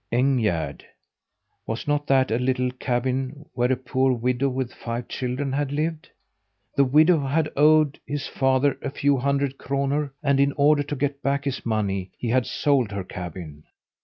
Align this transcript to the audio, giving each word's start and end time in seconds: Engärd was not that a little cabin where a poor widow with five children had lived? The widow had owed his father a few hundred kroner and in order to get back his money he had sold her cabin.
Engärd 0.11 0.81
was 1.67 1.87
not 1.87 2.07
that 2.07 2.31
a 2.31 2.39
little 2.39 2.71
cabin 2.71 3.45
where 3.53 3.71
a 3.71 3.75
poor 3.77 4.11
widow 4.13 4.49
with 4.49 4.73
five 4.73 5.07
children 5.07 5.51
had 5.51 5.71
lived? 5.71 6.09
The 6.75 6.83
widow 6.85 7.19
had 7.27 7.51
owed 7.55 7.99
his 8.07 8.25
father 8.27 8.79
a 8.81 8.89
few 8.89 9.17
hundred 9.17 9.59
kroner 9.59 10.11
and 10.23 10.39
in 10.39 10.53
order 10.53 10.81
to 10.81 10.95
get 10.95 11.21
back 11.21 11.45
his 11.45 11.67
money 11.67 12.09
he 12.17 12.29
had 12.29 12.47
sold 12.47 12.91
her 12.91 13.03
cabin. 13.03 13.63